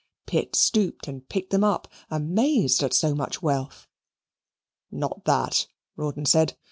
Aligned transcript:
Pitt 0.25 0.55
stooped 0.55 1.07
and 1.07 1.29
picked 1.29 1.51
them 1.51 1.63
up, 1.63 1.87
amazed 2.09 2.81
at 2.81 2.91
so 2.91 3.13
much 3.13 3.43
wealth. 3.43 3.87
"Not 4.89 5.25
that," 5.25 5.67
Rawdon 5.95 6.25
said. 6.25 6.57